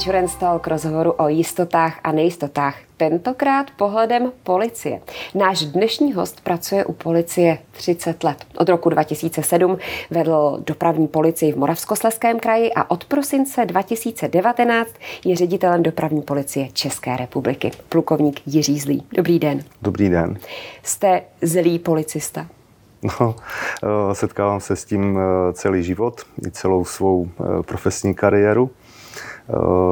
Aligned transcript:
Insurance 0.00 0.38
Talk 0.38 0.66
rozhovoru 0.66 1.12
o 1.12 1.28
jistotách 1.28 2.00
a 2.04 2.12
nejistotách. 2.12 2.76
Tentokrát 2.96 3.70
pohledem 3.76 4.32
policie. 4.42 5.00
Náš 5.34 5.64
dnešní 5.64 6.12
host 6.12 6.40
pracuje 6.40 6.84
u 6.84 6.92
policie 6.92 7.58
30 7.72 8.24
let. 8.24 8.44
Od 8.56 8.68
roku 8.68 8.88
2007 8.88 9.78
vedl 10.10 10.62
dopravní 10.66 11.08
policii 11.08 11.52
v 11.52 11.56
Moravskosleském 11.56 12.40
kraji 12.40 12.72
a 12.72 12.90
od 12.90 13.04
prosince 13.04 13.66
2019 13.66 14.90
je 15.24 15.36
ředitelem 15.36 15.82
dopravní 15.82 16.22
policie 16.22 16.68
České 16.72 17.16
republiky. 17.16 17.70
Plukovník 17.88 18.40
Jiří 18.46 18.78
Zlý. 18.78 19.02
Dobrý 19.16 19.38
den. 19.38 19.64
Dobrý 19.82 20.08
den. 20.08 20.38
Jste 20.82 21.22
zlý 21.42 21.78
policista? 21.78 22.46
No, 23.02 23.34
eh, 23.82 24.14
setkávám 24.14 24.60
se 24.60 24.76
s 24.76 24.84
tím 24.84 25.18
eh, 25.18 25.52
celý 25.52 25.82
život, 25.82 26.20
i 26.46 26.50
celou 26.50 26.84
svou 26.84 27.28
eh, 27.28 27.62
profesní 27.62 28.14
kariéru 28.14 28.70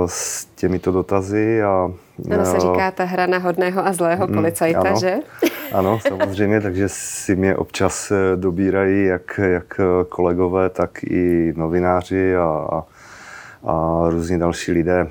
s 0.07 0.45
těmito 0.45 0.93
dotazy. 0.93 1.63
A, 1.63 1.91
ano, 2.33 2.45
se 2.45 2.61
říká 2.61 2.91
ta 2.91 3.05
hra 3.05 3.27
na 3.27 3.39
hodného 3.39 3.87
a 3.87 3.93
zlého 3.93 4.27
mm, 4.27 4.35
policajta, 4.35 4.81
ano, 4.81 5.01
že? 5.01 5.15
Ano, 5.73 5.99
samozřejmě, 6.09 6.61
takže 6.61 6.89
si 6.89 7.37
mě 7.37 7.57
občas 7.57 8.13
dobírají 8.37 9.05
jak, 9.05 9.41
jak 9.43 9.81
kolegové, 10.09 10.71
tak 10.71 11.03
i 11.03 11.53
novináři 11.57 12.37
a, 12.37 12.45
a, 12.45 12.85
a 13.71 14.05
různí 14.11 14.39
další 14.39 14.73
lidé. 14.73 15.07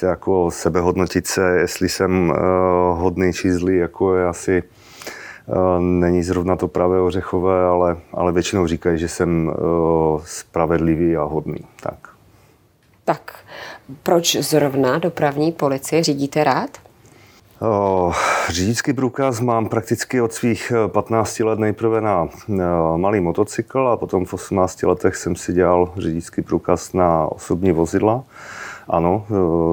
To 0.00 0.06
jako 0.06 0.50
sebehodnotit 0.50 1.26
se, 1.26 1.58
jestli 1.58 1.88
jsem 1.88 2.32
hodný 2.92 3.32
či 3.32 3.52
zlý, 3.52 3.76
jako 3.76 4.14
je 4.14 4.26
asi 4.26 4.62
Eh, 5.48 5.80
není 5.80 6.22
zrovna 6.22 6.56
to 6.56 6.68
pravé 6.68 7.00
ořechové, 7.00 7.64
ale, 7.64 7.96
ale 8.12 8.32
většinou 8.32 8.66
říkají, 8.66 8.98
že 8.98 9.08
jsem 9.08 9.50
eh, 9.50 9.62
spravedlivý 10.24 11.16
a 11.16 11.22
hodný. 11.22 11.58
Tak. 11.82 12.17
Tak 13.08 13.34
proč 14.02 14.36
zrovna 14.36 14.98
dopravní 14.98 15.52
policie 15.52 16.04
řídíte 16.04 16.44
rád? 16.44 16.70
Eh, 17.62 18.12
řidičský 18.48 18.92
průkaz 18.92 19.40
mám 19.40 19.68
prakticky 19.68 20.20
od 20.20 20.32
svých 20.32 20.72
15 20.86 21.44
let 21.44 21.58
nejprve 21.58 22.00
na 22.00 22.28
malý 22.96 23.20
motocykl 23.20 23.88
a 23.88 23.96
potom 23.96 24.24
v 24.24 24.34
18 24.34 24.82
letech 24.82 25.16
jsem 25.16 25.36
si 25.36 25.52
dělal 25.52 25.92
řidičský 25.96 26.42
průkaz 26.42 26.92
na 26.92 27.32
osobní 27.32 27.72
vozidla. 27.72 28.24
Ano, 28.88 29.26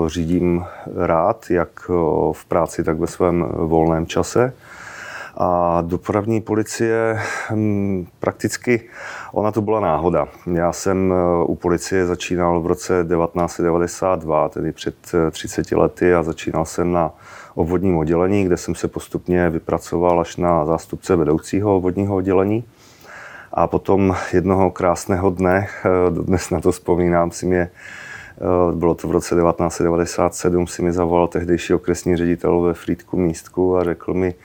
řídím 0.07 0.65
rád, 0.95 1.45
jak 1.49 1.89
v 2.31 2.45
práci, 2.47 2.83
tak 2.83 2.99
ve 2.99 3.07
svém 3.07 3.45
volném 3.51 4.07
čase. 4.07 4.53
A 5.37 5.81
dopravní 5.81 6.41
policie 6.41 7.19
hm, 7.51 8.07
prakticky, 8.19 8.89
ona 9.31 9.51
to 9.51 9.61
byla 9.61 9.79
náhoda. 9.79 10.27
Já 10.53 10.73
jsem 10.73 11.13
eh, 11.13 11.45
u 11.45 11.55
policie 11.55 12.05
začínal 12.05 12.61
v 12.61 12.67
roce 12.67 12.93
1992, 12.93 14.49
tedy 14.49 14.71
před 14.71 14.95
30 15.31 15.71
eh, 15.71 15.75
lety 15.75 16.15
a 16.15 16.23
začínal 16.23 16.65
jsem 16.65 16.91
na 16.91 17.11
obvodním 17.55 17.97
oddělení, 17.97 18.45
kde 18.45 18.57
jsem 18.57 18.75
se 18.75 18.87
postupně 18.87 19.49
vypracoval 19.49 20.19
až 20.19 20.37
na 20.37 20.65
zástupce 20.65 21.15
vedoucího 21.15 21.77
obvodního 21.77 22.15
oddělení. 22.15 22.63
A 23.53 23.67
potom 23.67 24.15
jednoho 24.33 24.71
krásného 24.71 25.29
dne, 25.29 25.67
eh, 25.85 25.89
dnes 26.11 26.49
na 26.49 26.59
to 26.59 26.71
vzpomínám, 26.71 27.31
si 27.31 27.45
mě 27.45 27.69
bylo 28.73 28.95
to 28.95 29.07
v 29.07 29.11
roce 29.11 29.35
1997, 29.35 30.67
si 30.67 30.81
mi 30.81 30.91
zavolal 30.91 31.27
tehdejší 31.27 31.73
okresní 31.73 32.17
ředitel 32.17 32.61
ve 32.61 32.73
Frýdku 32.73 33.17
místku 33.17 33.77
a 33.77 33.83
řekl 33.83 34.13
mi, 34.13 34.35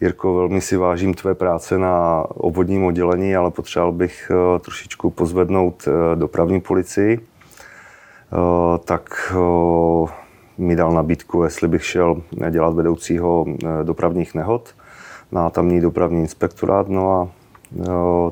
Jirko, 0.00 0.34
velmi 0.34 0.60
si 0.60 0.76
vážím 0.76 1.14
tvé 1.14 1.34
práce 1.34 1.78
na 1.78 2.24
obvodním 2.28 2.84
oddělení, 2.84 3.36
ale 3.36 3.50
potřeboval 3.50 3.92
bych 3.92 4.30
eh, 4.30 4.58
trošičku 4.58 5.10
pozvednout 5.10 5.88
eh, 5.88 6.16
dopravní 6.16 6.60
policii. 6.60 7.20
Eh, 7.20 8.78
tak 8.84 9.32
mi 10.58 10.76
dal 10.76 10.92
nabídku, 10.92 11.42
jestli 11.42 11.68
bych 11.68 11.84
šel 11.84 12.22
dělat 12.50 12.74
vedoucího 12.74 13.46
dopravních 13.82 14.34
nehod 14.34 14.74
na 15.32 15.50
tamní 15.50 15.80
dopravní 15.80 16.20
inspektorát. 16.20 16.88
No 16.88 17.12
a 17.12 17.28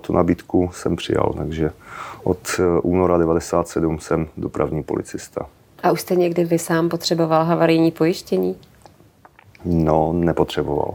tu 0.01 0.13
nabídku 0.13 0.71
jsem 0.73 0.97
přijal, 0.97 1.35
takže 1.37 1.71
od 2.25 2.61
února 2.83 3.19
97 3.19 3.99
jsem 3.99 4.29
dopravní 4.37 4.83
policista. 4.83 5.47
A 5.83 5.93
už 5.93 6.01
jste 6.01 6.17
někdy 6.17 6.45
vy 6.45 6.59
sám 6.59 6.89
potřeboval 6.89 7.45
havarijní 7.45 7.91
pojištění? 7.91 8.57
No, 9.65 10.13
nepotřeboval. 10.13 10.95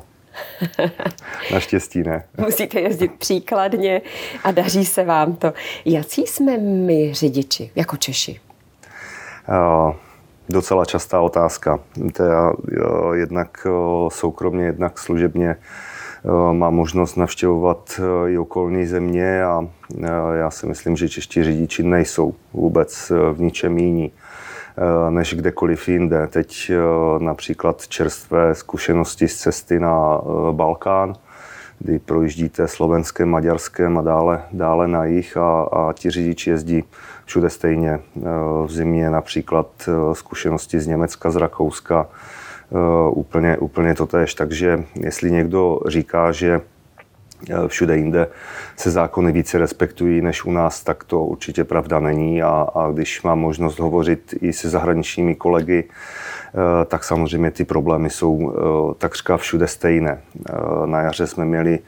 Naštěstí 1.53 2.03
ne. 2.03 2.23
Musíte 2.37 2.79
jezdit 2.79 3.11
příkladně 3.11 4.01
a 4.43 4.51
daří 4.51 4.85
se 4.85 5.03
vám 5.03 5.35
to. 5.35 5.53
Jací 5.85 6.27
jsme 6.27 6.57
my 6.57 7.13
řidiči, 7.13 7.71
jako 7.75 7.97
Češi? 7.97 8.39
Uh, 9.49 9.93
docela 10.49 10.85
častá 10.85 11.21
otázka. 11.21 11.79
Teda, 12.13 12.51
uh, 12.51 13.13
jednak 13.13 13.67
uh, 13.69 14.09
soukromně, 14.09 14.65
jednak 14.65 14.99
služebně 14.99 15.55
mám 16.51 16.75
možnost 16.75 17.15
navštěvovat 17.15 17.99
i 18.27 18.37
okolní 18.37 18.85
země 18.85 19.43
a 19.43 19.67
já 20.33 20.51
si 20.51 20.67
myslím, 20.67 20.97
že 20.97 21.09
čeští 21.09 21.43
řidiči 21.43 21.83
nejsou 21.83 22.33
vůbec 22.53 23.11
v 23.33 23.41
ničem 23.41 23.77
jiní. 23.77 24.11
Eh, 24.77 25.11
než 25.11 25.33
kdekoliv 25.33 25.89
jinde. 25.89 26.27
Teď 26.27 26.71
eh, 26.73 27.23
například 27.23 27.87
čerstvé 27.87 28.55
zkušenosti 28.55 29.27
z 29.27 29.35
cesty 29.35 29.79
na 29.79 30.17
eh, 30.17 30.51
Balkán, 30.51 31.13
kdy 31.79 31.99
projíždíte 31.99 32.67
slovenském, 32.67 33.29
maďarském 33.29 33.97
a 33.97 34.01
dále, 34.01 34.43
dále 34.51 34.87
na 34.87 35.05
jich 35.05 35.37
a, 35.37 35.61
a 35.61 35.93
ti 35.93 36.09
řidiči 36.09 36.49
jezdí 36.49 36.83
všude 37.25 37.49
stejně. 37.49 37.99
V 38.65 38.67
zimě 38.69 39.09
například 39.09 39.89
zkušenosti 40.13 40.79
z 40.79 40.87
Německa, 40.87 41.31
z 41.31 41.35
Rakouska, 41.35 42.07
úplně, 43.09 43.57
úplně 43.57 43.95
to 43.95 44.05
tež. 44.05 44.33
Takže 44.33 44.83
jestli 44.95 45.31
někdo 45.31 45.79
říká, 45.87 46.31
že 46.31 46.61
všude 47.67 47.97
jinde 47.97 48.27
se 48.77 48.91
zákony 48.91 49.31
více 49.31 49.57
respektují 49.57 50.21
než 50.21 50.45
u 50.45 50.51
nás, 50.51 50.83
tak 50.83 51.03
to 51.03 51.23
určitě 51.23 51.63
pravda 51.63 51.99
není. 51.99 52.43
A, 52.43 52.67
a 52.75 52.91
když 52.91 53.23
mám 53.23 53.39
možnost 53.39 53.79
hovořit 53.79 54.33
i 54.41 54.53
se 54.53 54.69
zahraničními 54.69 55.35
kolegy, 55.35 55.83
eh, 55.83 56.85
tak 56.85 57.03
samozřejmě 57.03 57.51
ty 57.51 57.65
problémy 57.65 58.09
jsou 58.09 58.53
eh, 58.53 58.95
takřka 58.97 59.37
všude 59.37 59.67
stejné. 59.67 60.21
Na 60.85 61.01
jaře 61.01 61.27
jsme 61.27 61.45
měli 61.45 61.79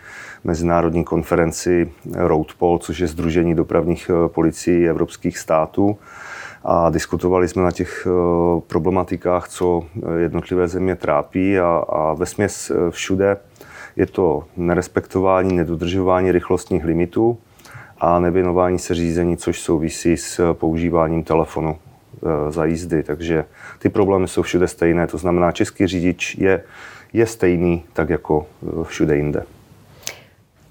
mezinárodní 0.43 1.03
konferenci 1.03 1.91
Roadpol, 2.15 2.77
což 2.77 2.99
je 2.99 3.07
Združení 3.07 3.55
dopravních 3.55 4.11
policií 4.27 4.89
evropských 4.89 5.37
států. 5.37 5.97
A 6.65 6.89
diskutovali 6.89 7.47
jsme 7.47 7.63
na 7.63 7.71
těch 7.71 8.07
problematikách, 8.67 9.47
co 9.47 9.83
jednotlivé 10.17 10.67
země 10.67 10.95
trápí 10.95 11.59
a, 11.59 11.83
a 11.89 12.13
ve 12.13 12.25
směs 12.25 12.71
všude 12.89 13.37
je 13.95 14.05
to 14.05 14.43
nerespektování, 14.57 15.55
nedodržování 15.55 16.31
rychlostních 16.31 16.85
limitů 16.85 17.37
a 17.97 18.19
nevěnování 18.19 18.79
se 18.79 18.95
řízení, 18.95 19.37
což 19.37 19.61
souvisí 19.61 20.17
s 20.17 20.53
používáním 20.53 21.23
telefonu 21.23 21.77
e, 21.77 22.51
za 22.51 22.65
jízdy. 22.65 23.03
Takže 23.03 23.45
ty 23.79 23.89
problémy 23.89 24.27
jsou 24.27 24.41
všude 24.41 24.67
stejné. 24.67 25.07
To 25.07 25.17
znamená, 25.17 25.51
český 25.51 25.87
řidič 25.87 26.35
je, 26.35 26.63
je 27.13 27.25
stejný 27.25 27.83
tak 27.93 28.09
jako 28.09 28.45
e, 28.81 28.83
všude 28.83 29.15
jinde. 29.15 29.43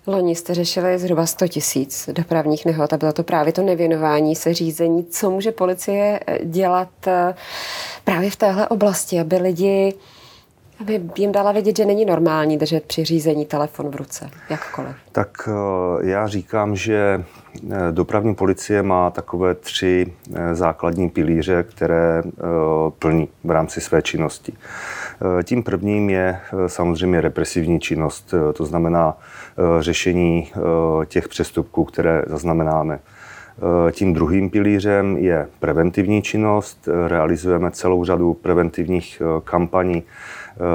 Loni 0.06 0.36
jste 0.36 0.54
řešili 0.54 0.98
zhruba 0.98 1.26
100 1.26 1.48
tisíc 1.48 2.08
dopravních 2.12 2.66
nehod 2.66 2.92
a 2.92 2.96
bylo 2.96 3.12
to 3.12 3.22
právě 3.22 3.52
to 3.52 3.62
nevěnování 3.62 4.36
se 4.36 4.54
řízení. 4.54 5.04
Co 5.04 5.30
může 5.30 5.52
policie 5.52 6.20
dělat 6.44 7.06
e, 7.06 7.34
právě 8.04 8.30
v 8.30 8.36
téhle 8.36 8.68
oblasti, 8.68 9.20
aby 9.20 9.36
lidi 9.36 9.94
aby 10.82 11.00
jim 11.16 11.32
dala 11.32 11.52
vědět, 11.52 11.76
že 11.76 11.84
není 11.84 12.04
normální 12.04 12.58
držet 12.58 12.84
při 12.84 13.04
řízení 13.04 13.46
telefon 13.46 13.90
v 13.90 13.96
ruce, 13.96 14.30
jakkoliv. 14.50 14.96
Tak 15.12 15.48
eh, 15.48 15.52
já 16.10 16.26
říkám, 16.26 16.76
že 16.76 17.24
eh, 17.70 17.76
dopravní 17.90 18.34
policie 18.34 18.82
má 18.82 19.10
takové 19.10 19.54
tři 19.54 20.12
eh, 20.34 20.54
základní 20.54 21.10
pilíře, 21.10 21.62
které 21.62 22.22
plní 22.98 23.28
v 23.44 23.50
rámci 23.50 23.80
své 23.80 24.02
činnosti. 24.02 24.52
Tím 25.42 25.62
prvním 25.62 26.10
je 26.10 26.40
samozřejmě 26.66 27.20
represivní 27.20 27.80
činnost, 27.80 28.34
to 28.54 28.64
znamená 28.64 29.16
řešení 29.80 30.52
těch 31.06 31.28
přestupků, 31.28 31.84
které 31.84 32.22
zaznamenáme. 32.26 32.98
Tím 33.92 34.14
druhým 34.14 34.50
pilířem 34.50 35.16
je 35.16 35.48
preventivní 35.60 36.22
činnost. 36.22 36.88
Realizujeme 37.06 37.70
celou 37.70 38.04
řadu 38.04 38.34
preventivních 38.34 39.22
kampaní, 39.44 40.02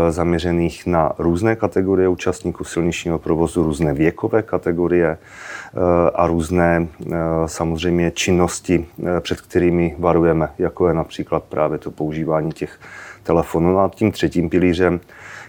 zaměřených 0.09 0.85
na 0.85 1.11
různé 1.17 1.55
kategorie 1.55 2.07
účastníků 2.07 2.63
silničního 2.63 3.19
provozu, 3.19 3.63
různé 3.63 3.93
věkové 3.93 4.41
kategorie 4.41 5.17
eh, 5.17 5.79
a 6.15 6.27
různé 6.27 6.87
eh, 6.87 7.15
samozřejmě 7.45 8.11
činnosti, 8.11 8.85
před 9.19 9.41
kterými 9.41 9.95
varujeme, 9.99 10.49
jako 10.57 10.87
je 10.87 10.93
například 10.93 11.43
právě 11.43 11.77
to 11.77 11.91
používání 11.91 12.51
těch 12.51 12.79
telefonů. 13.23 13.71
No 13.71 13.79
a 13.79 13.91
tím 13.95 14.11
třetím 14.11 14.49
pilířem 14.49 14.99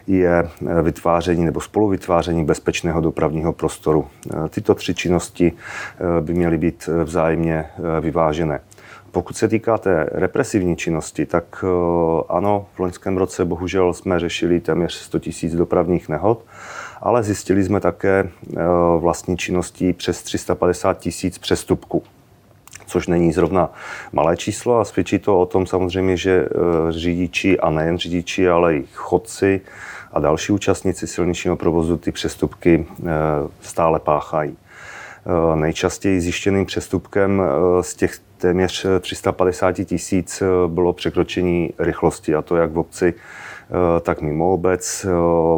je 0.07 0.49
vytváření 0.83 1.45
nebo 1.45 1.61
spoluvytváření 1.61 2.45
bezpečného 2.45 3.01
dopravního 3.01 3.53
prostoru. 3.53 4.07
Tyto 4.51 4.75
tři 4.75 4.95
činnosti 4.95 5.53
by 6.21 6.35
měly 6.35 6.59
být 6.59 6.89
vzájemně 7.05 7.65
vyvážené. 8.01 8.61
Pokud 9.19 9.37
se 9.37 9.49
týká 9.49 9.79
té 9.79 10.09
represivní 10.13 10.77
činnosti, 10.77 11.27
tak 11.27 11.65
ano, 12.29 12.67
v 12.75 12.79
loňském 12.79 13.17
roce 13.17 13.45
bohužel 13.45 13.95
jsme 13.95 14.21
řešili 14.21 14.61
téměř 14.61 14.95
100 14.95 15.19
000 15.43 15.57
dopravních 15.57 16.09
nehod, 16.09 16.45
ale 17.01 17.23
zjistili 17.23 17.65
jsme 17.65 17.81
také 17.81 18.29
vlastní 18.99 19.37
činností 19.37 19.93
přes 19.93 20.23
350 20.23 20.99
tisíc 20.99 21.39
přestupků 21.39 22.03
což 22.87 23.07
není 23.07 23.33
zrovna 23.33 23.71
malé 24.13 24.37
číslo 24.37 24.79
a 24.79 24.85
svědčí 24.85 25.19
to 25.19 25.41
o 25.41 25.47
tom 25.47 25.67
samozřejmě, 25.67 26.17
že 26.17 26.49
řidiči 26.91 27.61
a 27.61 27.71
nejen 27.71 27.99
řidiči, 27.99 28.49
ale 28.49 28.75
i 28.75 28.85
chodci 28.95 29.61
a 30.13 30.21
další 30.21 30.53
účastníci 30.53 31.07
silničního 31.07 31.57
provozu 31.57 31.97
ty 31.97 32.13
přestupky 32.13 32.87
stále 33.61 34.01
páchají. 34.01 34.57
Nejčastěji 35.55 36.21
zjištěným 36.21 36.67
přestupkem 36.67 37.43
z 37.81 37.95
těch 37.95 38.19
téměř 38.39 38.87
350 39.01 39.73
tisíc 39.73 40.43
bylo 40.67 40.93
překročení 40.93 41.71
rychlosti, 41.79 42.35
a 42.35 42.43
to 42.43 42.57
jak 42.57 42.73
v 42.73 42.79
obci, 42.79 43.15
tak 44.03 44.21
mimo 44.21 44.53
obec. 44.53 45.07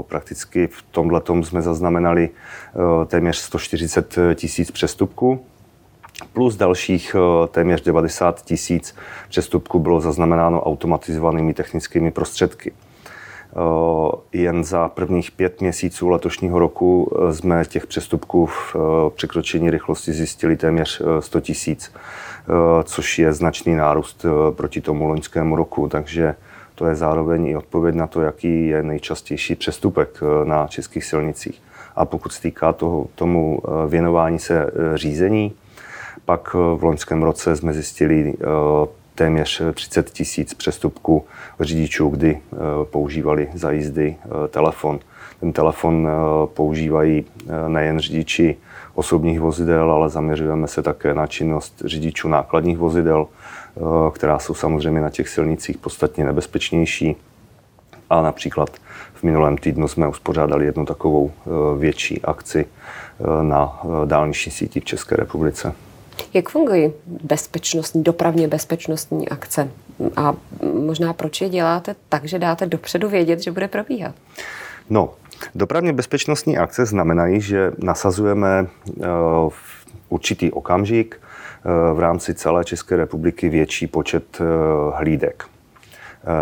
Prakticky 0.08 0.67
v 0.67 0.82
tomhle 0.90 1.22
jsme 1.43 1.62
zaznamenali 1.62 2.31
téměř 3.06 3.37
140 3.37 4.17
tisíc 4.34 4.70
přestupků, 4.70 5.40
plus 6.32 6.56
dalších 6.56 7.17
téměř 7.49 7.82
90 7.82 8.44
tisíc 8.44 8.94
přestupků 9.28 9.78
bylo 9.78 10.00
zaznamenáno 10.00 10.62
automatizovanými 10.62 11.55
technickými 11.55 12.11
prostředky. 12.11 12.72
Jen 14.32 14.64
za 14.64 14.88
prvních 14.88 15.31
pět 15.31 15.61
měsíců 15.61 16.08
letošního 16.08 16.58
roku 16.58 17.11
jsme 17.32 17.64
těch 17.64 17.87
přestupků 17.87 18.47
v 18.47 18.76
překročení 19.14 19.70
rychlosti 19.70 20.12
zjistili 20.12 20.56
téměř 20.56 21.02
100 21.20 21.41
tisíc, 21.41 21.93
což 22.85 23.19
je 23.19 23.32
značný 23.32 23.75
nárůst 23.75 24.26
proti 24.50 24.81
tomu 24.81 25.06
loňskému 25.06 25.56
roku, 25.56 25.88
takže 25.88 26.35
to 26.75 26.87
je 26.87 26.94
zároveň 26.94 27.47
i 27.47 27.56
odpověď 27.56 27.94
na 27.94 28.06
to, 28.06 28.20
jaký 28.20 28.67
je 28.67 28.82
nejčastější 28.82 29.55
přestupek 29.55 30.20
na 30.44 30.67
českých 30.67 31.05
silnicích. 31.05 31.62
A 31.96 32.05
pokud 32.05 32.32
se 32.32 32.43
týká 32.43 32.73
toho, 32.73 33.06
tomu 33.14 33.62
věnování 33.88 34.38
se 34.38 34.70
řízení, 34.94 35.53
pak 36.25 36.55
v 36.55 36.85
loňském 36.85 37.23
roce 37.23 37.56
jsme 37.56 37.73
zjistili 37.73 38.35
téměř 39.20 39.62
30 39.75 40.11
tisíc 40.11 40.55
přestupků 40.55 41.25
řidičů, 41.61 42.08
kdy 42.08 42.38
eh, 42.38 42.56
používali 42.84 43.49
za 43.55 43.70
jízdy 43.70 44.17
eh, 44.17 44.49
telefon. 44.49 44.99
Ten 45.40 45.52
telefon 45.52 46.08
eh, 46.08 46.46
používají 46.46 47.25
nejen 47.69 48.00
řidiči 48.00 48.56
osobních 48.94 49.40
vozidel, 49.40 49.93
ale 49.93 50.08
zaměřujeme 50.08 50.69
se 50.69 50.82
také 50.82 51.14
na 51.14 51.26
činnost 51.26 51.82
řidičů 51.84 52.28
nákladních 52.28 52.78
vozidel, 52.78 53.26
která 54.14 54.38
jsou 54.38 54.55
samozřejmě 54.55 55.00
na 55.00 55.11
těch 55.11 55.28
silnicích 55.28 55.78
podstatně 55.78 56.25
nebezpečnější. 56.25 57.17
A 58.11 58.22
například 58.22 58.70
v 59.14 59.22
minulém 59.22 59.58
týdnu 59.58 59.88
jsme 59.88 60.08
uspořádali 60.08 60.64
jednu 60.64 60.87
takovou 60.87 61.32
větší 61.78 62.22
akci 62.22 62.67
na 63.43 63.81
dálniční 64.05 64.52
síti 64.52 64.81
v 64.81 64.84
České 64.84 65.17
republice. 65.17 65.72
Jak 66.35 66.49
fungují 66.49 66.93
bezpečnostní, 67.07 68.03
dopravně 68.03 68.49
bezpečnostní 68.49 69.29
akce? 69.29 69.69
A 70.17 70.35
možná 70.75 71.12
proč 71.12 71.41
je 71.41 71.49
děláte 71.49 71.97
tak, 72.09 72.25
že 72.25 72.39
dáte 72.39 72.67
dopředu 72.67 73.09
vědět, 73.09 73.41
že 73.41 73.53
bude 73.53 73.69
probíhat? 73.69 74.15
No, 74.91 75.15
dopravně 75.55 75.93
bezpečnostní 75.93 76.59
akce 76.59 76.87
znamenají, 76.87 77.41
že 77.41 77.73
nasazujeme 77.79 78.67
eh, 78.67 79.07
v 79.49 79.87
určitý 80.09 80.53
okamžik 80.53 81.21
eh, 81.21 81.95
v 81.95 81.99
rámci 82.01 82.35
celé 82.35 82.65
České 82.65 82.97
republiky 82.97 83.49
větší 83.49 83.87
počet 83.87 84.39
eh, 84.41 84.45
hlídek. 84.95 85.45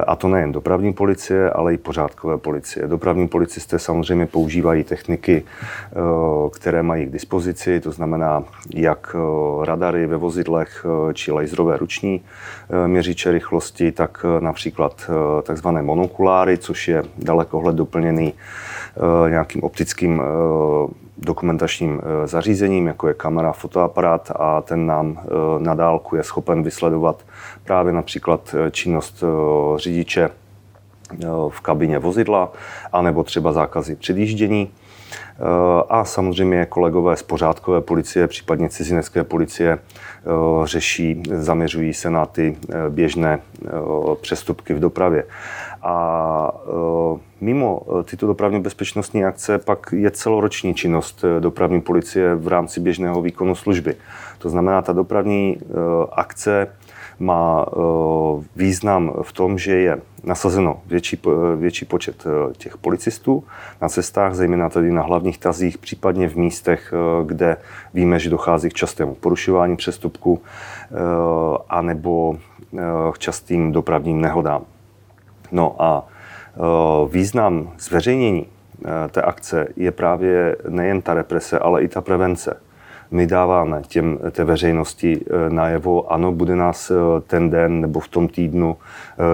A 0.06 0.16
to 0.16 0.28
nejen 0.28 0.52
dopravní 0.52 0.92
policie, 0.92 1.50
ale 1.50 1.74
i 1.74 1.78
pořádkové 1.78 2.38
policie. 2.38 2.86
Dopravní 2.86 3.28
policisté 3.28 3.78
samozřejmě 3.78 4.26
používají 4.26 4.84
techniky, 4.84 5.44
eh, 5.44 5.94
které 6.50 6.82
mají 6.82 7.06
k 7.06 7.12
dispozici, 7.12 7.80
to 7.80 7.92
znamená 7.92 8.44
jak 8.74 9.16
eh, 9.16 9.66
radary 9.66 10.06
ve 10.06 10.16
vozidlech 10.16 10.86
eh, 11.10 11.14
či 11.14 11.32
laserové 11.32 11.76
ruční 11.76 12.20
měřiče 12.86 13.32
rychlosti, 13.32 13.92
tak 13.92 14.26
například 14.40 15.10
takzvané 15.42 15.82
monokuláry, 15.82 16.58
což 16.58 16.88
je 16.88 17.02
dalekohled 17.18 17.76
doplněný 17.76 18.34
nějakým 19.28 19.62
optickým 19.62 20.22
dokumentačním 21.18 22.00
zařízením, 22.24 22.86
jako 22.86 23.08
je 23.08 23.14
kamera, 23.14 23.52
fotoaparát 23.52 24.32
a 24.36 24.62
ten 24.62 24.86
nám 24.86 25.20
na 25.58 25.74
dálku 25.74 26.16
je 26.16 26.22
schopen 26.22 26.62
vysledovat 26.62 27.24
právě 27.68 27.92
například 27.92 28.54
eh, 28.54 28.70
činnost 28.70 29.22
eh, 29.22 29.78
řidiče 29.78 30.24
eh, 30.24 31.26
v 31.48 31.60
kabině 31.60 31.98
vozidla, 31.98 32.52
anebo 32.92 33.24
třeba 33.24 33.52
zákazy 33.52 33.96
předjíždění. 33.96 34.70
A 35.88 36.04
samozřejmě 36.04 36.66
kolegové 36.66 37.16
z 37.16 37.22
pořádkové 37.22 37.80
policie, 37.80 38.28
případně 38.28 38.68
cizinecké 38.68 39.24
policie, 39.24 39.78
řeší, 40.64 41.22
zaměřují 41.32 41.94
se 41.94 42.10
na 42.10 42.26
ty 42.26 42.56
běžné 42.88 43.40
přestupky 44.20 44.74
v 44.74 44.80
dopravě. 44.80 45.24
A 45.90 46.52
mimo 47.40 47.82
tyto 48.04 48.26
dopravně 48.26 48.60
bezpečnostní 48.60 49.24
akce 49.24 49.58
pak 49.58 49.86
je 49.92 50.10
celoroční 50.10 50.74
činnost 50.74 51.24
dopravní 51.40 51.80
policie 51.80 52.34
v 52.34 52.48
rámci 52.48 52.80
běžného 52.80 53.22
výkonu 53.22 53.54
služby. 53.54 53.96
To 54.38 54.50
znamená, 54.50 54.82
ta 54.82 54.92
dopravní 54.92 55.58
akce 56.12 56.68
má 57.18 57.66
význam 58.56 59.12
v 59.22 59.32
tom, 59.32 59.58
že 59.58 59.74
je 59.74 60.00
nasazeno 60.24 60.80
větší, 60.86 61.20
větší 61.56 61.84
počet 61.84 62.24
těch 62.56 62.78
policistů 62.78 63.44
na 63.82 63.88
cestách, 63.88 64.34
zejména 64.34 64.68
tady 64.68 64.92
na 64.92 65.02
hlavních 65.02 65.38
tazích, 65.38 65.78
případně 65.78 66.28
v 66.28 66.36
místech, 66.36 66.94
kde 67.24 67.56
víme, 67.94 68.18
že 68.18 68.30
dochází 68.30 68.68
k 68.68 68.74
častému 68.74 69.14
porušování 69.14 69.76
přestupku 69.76 70.42
anebo 71.68 72.36
k 73.12 73.18
častým 73.18 73.72
dopravním 73.72 74.20
nehodám. 74.20 74.62
No 75.52 75.76
a 75.78 76.06
význam 77.10 77.72
zveřejnění 77.78 78.46
té 79.10 79.22
akce 79.22 79.68
je 79.76 79.92
právě 79.92 80.56
nejen 80.68 81.02
ta 81.02 81.14
represe, 81.14 81.58
ale 81.58 81.82
i 81.82 81.88
ta 81.88 82.00
prevence 82.00 82.56
my 83.10 83.26
dáváme 83.26 83.82
těm, 83.88 84.18
té 84.30 84.44
veřejnosti 84.44 85.20
eh, 85.20 85.50
najevo, 85.50 86.12
ano, 86.12 86.32
bude 86.32 86.56
nás 86.56 86.92
ten 87.26 87.50
den 87.50 87.80
nebo 87.80 88.00
v 88.00 88.08
tom 88.08 88.28
týdnu 88.28 88.76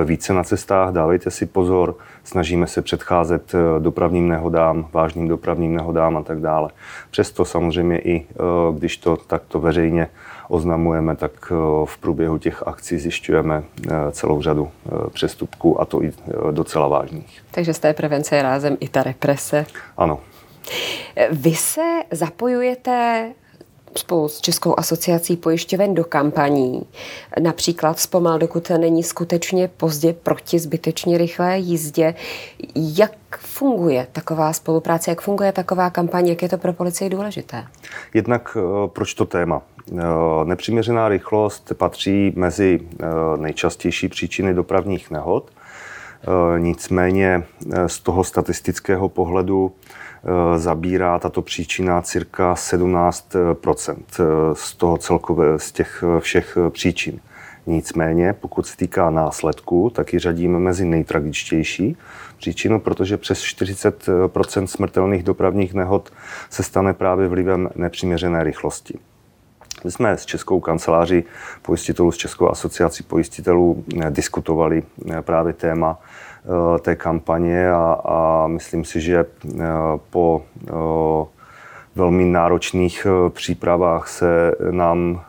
více 0.05 0.35
na 0.35 0.45
cestách, 0.45 0.93
dávejte 0.93 1.31
si 1.31 1.47
pozor, 1.47 1.97
snažíme 2.25 2.67
se 2.67 2.83
předcházet 2.83 3.53
dopravním 3.79 4.29
nehodám, 4.29 4.89
vážným 4.93 5.29
dopravním 5.29 5.75
nehodám 5.75 6.17
a 6.17 6.23
tak 6.23 6.41
dále. 6.41 6.71
Přesto 7.11 7.45
samozřejmě 7.45 7.99
i 7.99 8.27
když 8.75 8.97
to 8.97 9.17
takto 9.17 9.61
veřejně 9.61 10.09
oznamujeme, 10.49 11.17
tak 11.17 11.53
v 11.85 11.99
průběhu 11.99 12.39
těch 12.39 12.63
akcí 12.67 12.99
zjišťujeme 12.99 13.63
celou 14.11 14.43
řadu 14.43 14.71
přestupků 15.13 15.81
a 15.81 15.85
to 15.85 16.03
i 16.03 16.13
docela 16.51 16.89
vážných. 16.89 17.43
Takže 17.51 17.75
z 17.75 17.79
té 17.79 17.93
prevence 17.93 18.37
je 18.37 18.43
rázem 18.43 18.77
i 18.81 18.89
ta 18.89 19.03
represe? 19.03 19.67
Ano. 19.97 20.21
Vy 21.31 21.55
se 21.55 22.01
zapojujete 22.11 23.31
spolu 23.99 24.29
s 24.29 24.41
Českou 24.41 24.79
asociací 24.79 25.37
pojišťoven 25.37 25.95
do 25.95 26.05
kampaní. 26.05 26.87
Například 27.41 27.99
zpomal, 27.99 28.39
dokud 28.39 28.71
není 28.71 29.03
skutečně 29.03 29.69
pozdě 29.69 30.13
proti 30.13 30.59
zbytečně 30.59 31.19
rychlé 31.19 31.59
jízdě. 31.59 32.15
Jak 32.75 33.13
funguje 33.39 34.07
taková 34.13 34.53
spolupráce, 34.53 35.11
jak 35.11 35.21
funguje 35.21 35.53
taková 35.53 35.91
kampaň, 35.91 36.29
jak 36.29 36.43
je 36.43 36.49
to 36.49 36.59
pro 36.59 36.73
policii 36.73 37.11
důležité? 37.11 37.65
Jednak 38.15 38.57
eh, 38.61 38.89
proč 38.89 39.15
to 39.15 39.25
téma? 39.25 39.63
Eh, 39.93 40.45
nepřiměřená 40.45 41.09
rychlost 41.09 41.73
patří 41.75 42.33
mezi 42.37 42.81
eh, 42.81 43.07
nejčastější 43.37 44.09
příčiny 44.09 44.55
dopravních 44.55 45.11
nehod. 45.11 45.51
Nicméně 46.59 47.45
z 47.87 48.01
toho 48.01 48.25
statistického 48.25 49.09
pohledu 49.09 49.73
Eh, 50.27 50.59
zabírá 50.59 51.19
tato 51.19 51.43
příčina 51.43 52.03
cirka 52.03 52.57
17 52.57 53.37
eh, 53.37 53.55
z 54.53 54.75
toho 54.75 54.99
celkové, 54.99 55.59
z 55.59 55.73
těch 55.73 56.05
eh, 56.07 56.21
všech 56.21 56.59
příčin. 56.71 57.21
Nicméně, 57.67 58.33
pokud 58.33 58.67
se 58.67 58.77
týká 58.77 59.11
následků, 59.11 59.91
tak 59.91 60.13
ji 60.13 60.19
řadíme 60.19 60.59
mezi 60.59 60.85
nejtragičtější 60.85 61.97
příčinu, 62.37 62.81
protože 62.81 63.17
přes 63.17 63.43
40% 63.43 64.65
smrtelných 64.65 65.23
dopravních 65.23 65.75
nehod 65.75 66.13
se 66.51 66.63
stane 66.63 66.95
právě 66.95 67.29
vlivem 67.29 67.69
nepřiměřené 67.75 68.45
rychlosti. 68.45 68.99
My 69.85 69.91
jsme 69.91 70.17
s 70.17 70.25
Českou 70.25 70.61
kanceláří 70.61 71.25
pojistitelů, 71.63 72.13
s 72.13 72.17
Českou 72.17 72.51
asociací 72.51 73.03
pojistitelů 73.03 73.85
diskutovali 74.11 74.83
právě 75.25 75.53
téma 75.53 75.99
Eh, 76.45 76.79
té 76.79 76.97
kampaně 76.97 77.71
a, 77.71 78.01
a 78.05 78.47
myslím 78.47 78.85
si, 78.85 79.01
že 79.01 79.25
eh, 79.25 79.65
po 80.11 80.43
eh, 80.69 80.73
velmi 81.97 82.25
náročných 82.25 83.07
přípravách 83.29 84.09
se 84.09 84.53
nám 84.71 85.21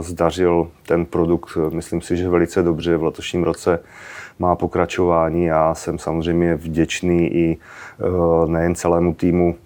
zdařil 0.00 0.68
ten 0.86 1.06
produkt, 1.06 1.58
myslím 1.70 2.00
si, 2.00 2.16
že 2.16 2.28
velice 2.28 2.62
dobře 2.62 2.96
v 2.96 3.02
letošním 3.02 3.44
roce 3.44 3.80
má 4.38 4.56
pokračování. 4.56 5.44
Já 5.44 5.74
jsem 5.74 5.98
samozřejmě 5.98 6.54
vděčný 6.54 7.34
i 7.34 7.58
nejen 8.46 8.74
celému 8.74 9.14
týmu 9.14 9.56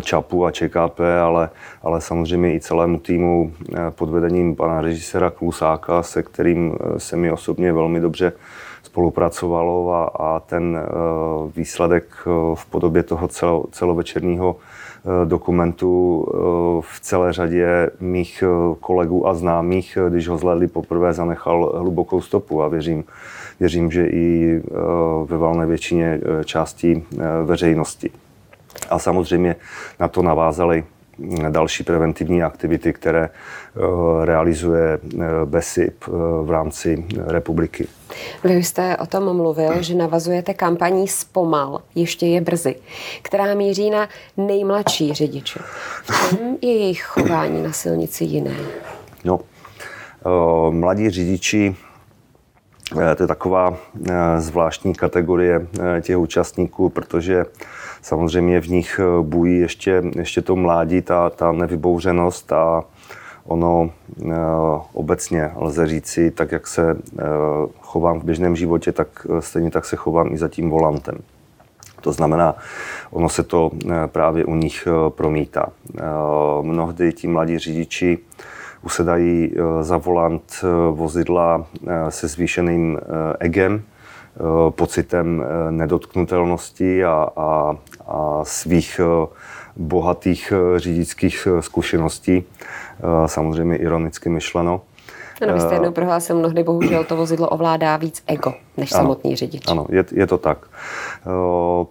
ČAPu 0.00 0.46
a 0.46 0.50
ČKP, 0.50 1.00
ale, 1.22 1.50
ale 1.82 2.00
samozřejmě 2.00 2.54
i 2.54 2.60
celému 2.60 2.98
týmu 2.98 3.52
pod 3.90 4.08
vedením 4.08 4.56
pana 4.56 4.80
režiséra 4.80 5.30
Klusáka, 5.30 6.02
se 6.02 6.22
kterým 6.22 6.74
se 6.98 7.16
mi 7.16 7.32
osobně 7.32 7.72
velmi 7.72 8.00
dobře 8.00 8.32
spolupracovalo 8.92 9.94
a, 9.94 10.04
a 10.04 10.40
ten 10.40 10.76
eh, 10.76 10.86
výsledek 11.56 12.04
eh, 12.20 12.30
v 12.54 12.66
podobě 12.66 13.02
toho 13.02 13.28
celo, 13.28 13.64
celovečerního 13.72 14.56
eh, 14.56 15.26
dokumentu 15.26 16.26
v 16.80 17.00
celé 17.00 17.32
řadě 17.32 17.90
mých 18.00 18.44
kolegů 18.80 19.26
a 19.26 19.34
známých, 19.34 19.98
když 20.08 20.28
ho 20.28 20.38
zhlédli 20.38 20.68
poprvé, 20.68 21.12
zanechal 21.12 21.72
hlubokou 21.76 22.20
stopu 22.20 22.62
a 22.62 22.68
věřím, 22.68 23.04
věřím, 23.60 23.90
že 23.90 24.06
i 24.06 24.60
ve 25.24 25.38
valné 25.38 25.66
většině 25.66 26.20
částí 26.44 27.04
veřejnosti. 27.44 28.10
A 28.90 28.98
samozřejmě 28.98 29.56
na 30.00 30.08
to 30.08 30.22
navázali 30.22 30.84
další 31.50 31.84
preventivní 31.84 32.42
aktivity, 32.42 32.92
které 32.92 33.28
realizuje 34.24 34.98
BESIP 35.44 36.04
v 36.42 36.50
rámci 36.50 37.04
republiky. 37.26 37.86
Vy 38.44 38.54
jste 38.54 38.96
o 38.96 39.06
tom 39.06 39.36
mluvil, 39.36 39.82
že 39.82 39.94
navazujete 39.94 40.54
kampaní 40.54 41.08
Zpomal, 41.08 41.80
ještě 41.94 42.26
je 42.26 42.40
brzy, 42.40 42.76
která 43.22 43.54
míří 43.54 43.90
na 43.90 44.08
nejmladší 44.36 45.14
řidiče. 45.14 45.60
Čem 46.28 46.56
je 46.62 46.72
jejich 46.72 47.02
chování 47.02 47.62
na 47.62 47.72
silnici 47.72 48.24
jiné? 48.24 48.56
No, 49.24 49.40
mladí 50.70 51.10
řidiči 51.10 51.76
eh, 51.78 51.91
to 53.16 53.22
je 53.22 53.26
taková 53.26 53.74
eh, 54.10 54.40
zvláštní 54.40 54.94
kategorie 54.94 55.66
eh, 55.80 56.00
těch 56.00 56.18
účastníků, 56.18 56.88
protože 56.88 57.44
samozřejmě 58.02 58.60
v 58.60 58.68
nich 58.68 59.00
bují 59.22 59.60
ještě, 59.60 60.02
ještě 60.16 60.42
to 60.42 60.56
mládí, 60.56 61.02
ta, 61.02 61.30
ta 61.30 61.52
nevybouřenost 61.52 62.52
a 62.52 62.84
ono 63.44 63.90
obecně 64.92 65.50
lze 65.56 65.86
říci, 65.86 66.30
tak 66.30 66.52
jak 66.52 66.66
se 66.66 66.96
chovám 67.92 68.20
v 68.20 68.24
běžném 68.24 68.56
životě, 68.56 68.92
tak 68.92 69.08
eh, 69.30 69.42
stejně 69.42 69.70
tak 69.70 69.84
se 69.84 69.96
chovám 69.96 70.32
i 70.32 70.38
za 70.38 70.48
tím 70.48 70.70
volantem. 70.70 71.18
To 72.00 72.12
znamená, 72.12 72.54
ono 73.10 73.28
se 73.28 73.42
to 73.42 73.70
eh, 73.70 74.06
právě 74.06 74.44
u 74.44 74.54
nich 74.54 74.88
eh, 74.88 75.10
promítá. 75.10 75.66
Mnohdy 76.62 77.12
ti 77.12 77.28
mladí 77.28 77.58
řidiči 77.58 78.18
usedají 78.82 79.54
za 79.80 79.96
volant 79.96 80.64
vozidla 80.90 81.66
se 82.08 82.28
zvýšeným 82.28 82.98
egem, 83.40 83.82
pocitem 84.70 85.44
nedotknutelnosti 85.70 87.04
a, 87.04 87.28
a, 87.36 87.76
a 88.06 88.40
svých 88.44 89.00
bohatých 89.76 90.52
řidičských 90.76 91.48
zkušeností, 91.60 92.44
samozřejmě 93.26 93.76
ironicky 93.76 94.28
myšleno. 94.28 94.80
Ano, 95.42 95.54
vy 95.54 95.60
jste 95.60 95.74
jednou 95.74 95.92
prohlásil, 95.92 96.36
mnohdy 96.36 96.62
bohužel 96.62 97.04
to 97.04 97.16
vozidlo 97.16 97.48
ovládá 97.48 97.96
víc 97.96 98.22
ego 98.26 98.54
než 98.76 98.92
ano, 98.92 99.02
samotný 99.02 99.36
řidič. 99.36 99.62
Ano, 99.68 99.86
je, 99.90 100.04
je 100.12 100.26
to 100.26 100.38
tak. 100.38 100.58
Eh, 100.66 101.30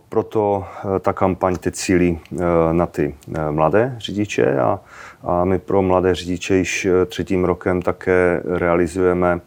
proto 0.09 0.63
eh, 0.95 0.99
ta 0.99 1.13
kampaň 1.13 1.55
teď 1.55 1.75
cílí 1.75 2.19
eh, 2.33 2.43
na 2.71 2.85
ty 2.85 3.15
mladé 3.51 3.95
řidiče 3.97 4.59
a, 4.59 4.79
a 5.23 5.43
my 5.45 5.59
pro 5.59 5.81
mladé 5.81 6.15
řidiče 6.15 6.55
již 6.55 6.87
třetím 7.07 7.45
rokem 7.45 7.81
také 7.81 8.41
realizujeme 8.45 9.39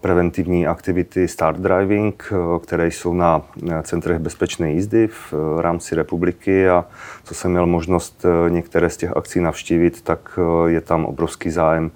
preventivní 0.00 0.66
aktivity 0.66 1.28
Start 1.28 1.58
Driving, 1.58 2.32
eh, 2.32 2.58
které 2.62 2.86
jsou 2.86 3.14
na 3.14 3.42
centrech 3.82 4.18
bezpečné 4.18 4.72
jízdy 4.72 5.08
v 5.08 5.34
eh, 5.34 5.62
rámci 5.62 5.94
republiky. 5.94 6.68
A 6.68 6.84
co 7.24 7.34
jsem 7.34 7.50
měl 7.50 7.66
možnost 7.66 8.24
některé 8.48 8.90
z 8.90 8.96
těch 8.96 9.16
akcí 9.16 9.40
navštívit, 9.40 10.02
tak 10.02 10.38
je 10.66 10.80
tam 10.80 11.04
obrovský 11.04 11.50
zájem 11.50 11.90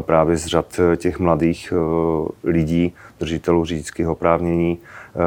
právě 0.00 0.36
z 0.36 0.46
řad 0.46 0.80
těch 0.96 1.18
mladých 1.18 1.72
lidí, 2.44 2.94
držitelů 3.20 3.64
řidičských 3.64 4.08
oprávnění, 4.08 4.78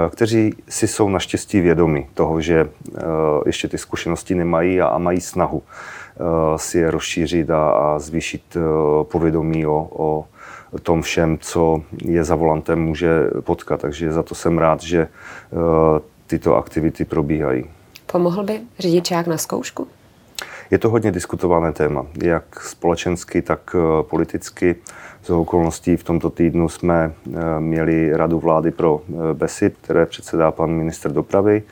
kteří 0.10 0.56
si 0.70 0.88
jsou 0.88 1.10
naštěstí 1.10 1.62
vědomi 1.62 2.08
toho, 2.14 2.42
že 2.42 2.70
ještě 3.46 3.68
ty 3.68 3.78
zkušenosti 3.78 4.36
nemají 4.36 4.82
a 4.82 4.98
mají 4.98 5.22
snahu 5.22 5.64
si 6.56 6.78
je 6.78 6.92
rozšířit 6.92 7.50
a 7.50 8.00
zvýšit 8.00 8.58
povědomí 9.04 9.66
o, 9.66 9.88
o 9.92 10.26
tom 10.84 11.02
všem, 11.02 11.38
co 11.42 11.82
je 12.02 12.24
za 12.24 12.36
volantem 12.36 12.80
může 12.80 13.30
potkat. 13.42 13.82
Takže 13.82 14.12
za 14.14 14.24
to 14.24 14.36
jsem 14.36 14.58
rád, 14.58 14.82
že 14.82 15.02
eh, 15.02 15.08
tyto 16.28 16.56
aktivity 16.56 17.06
probíhají. 17.06 17.66
Pomohl 18.12 18.44
by 18.44 18.60
řidičák 18.80 19.28
na 19.28 19.38
zkoušku? 19.38 19.88
Je 20.72 20.78
to 20.78 20.90
hodně 20.90 21.12
diskutované 21.12 21.72
téma, 21.74 22.06
jak 22.24 22.62
společensky, 22.62 23.42
tak 23.42 23.76
eh, 23.76 24.04
politicky. 24.04 24.76
Z 25.24 25.30
okolností 25.30 25.98
v 25.98 26.04
tomto 26.04 26.30
týdnu 26.30 26.70
jsme 26.70 27.12
eh, 27.12 27.60
měli 27.60 28.18
radu 28.18 28.40
vlády 28.40 28.72
pro 28.72 29.02
BESIP, 29.34 29.76
které 29.82 30.06
předsedá 30.06 30.52
pan 30.52 30.72
minister 30.72 31.12
dopravy. 31.12 31.64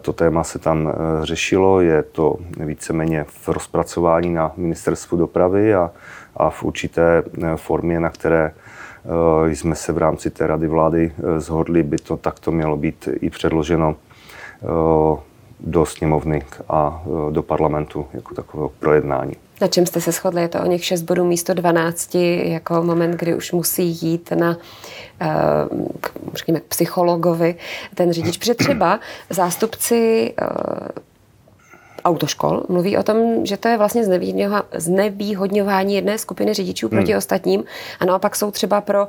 To 0.00 0.12
téma 0.12 0.44
se 0.44 0.58
tam 0.58 0.92
řešilo, 1.22 1.80
je 1.80 2.02
to 2.02 2.36
víceméně 2.58 3.24
v 3.28 3.48
rozpracování 3.48 4.34
na 4.34 4.52
ministerstvu 4.56 5.18
dopravy 5.18 5.74
a 5.74 5.90
a 6.36 6.50
v 6.50 6.62
určité 6.62 7.22
eh, 7.42 7.56
formě, 7.56 8.00
na 8.00 8.10
které 8.10 8.50
eh, 8.50 9.54
jsme 9.54 9.74
se 9.74 9.92
v 9.92 9.98
rámci 9.98 10.30
té 10.30 10.46
rady 10.46 10.66
vlády 10.66 11.12
eh, 11.18 11.40
zhodli, 11.40 11.82
by 11.82 11.96
to 11.96 12.16
takto 12.16 12.50
mělo 12.50 12.76
být 12.76 13.08
i 13.20 13.30
předloženo 13.30 13.96
do 15.60 15.86
sněmovny 15.86 16.42
a 16.68 17.02
do 17.30 17.42
parlamentu 17.42 18.06
jako 18.12 18.34
takového 18.34 18.72
projednání. 18.78 19.32
Na 19.60 19.66
čem 19.68 19.86
jste 19.86 20.00
se 20.00 20.12
shodli? 20.12 20.42
Je 20.42 20.48
to 20.48 20.60
o 20.60 20.66
něch 20.66 20.84
6 20.84 21.02
bodů 21.02 21.24
místo 21.24 21.54
12, 21.54 22.14
jako 22.42 22.82
moment, 22.82 23.10
kdy 23.10 23.34
už 23.34 23.52
musí 23.52 24.06
jít 24.06 24.30
na 24.30 24.56
k, 26.00 26.10
řekněme, 26.34 26.60
k 26.60 26.64
psychologovi 26.64 27.54
ten 27.94 28.12
řidič. 28.12 28.38
Protože 28.38 28.54
třeba 28.54 29.00
zástupci 29.30 30.34
autoškol 32.06 32.62
mluví 32.68 32.96
o 32.96 33.02
tom, 33.02 33.46
že 33.46 33.56
to 33.56 33.68
je 33.68 33.78
vlastně 33.78 34.02
znevýhodňování 34.74 35.94
jedné 35.94 36.18
skupiny 36.18 36.54
řidičů 36.54 36.88
proti 36.88 37.12
hmm. 37.12 37.18
ostatním 37.18 37.64
a 38.00 38.04
naopak 38.04 38.36
jsou 38.36 38.50
třeba 38.50 38.80
pro 38.80 39.04
uh, 39.04 39.08